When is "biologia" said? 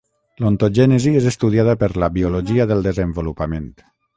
2.17-2.69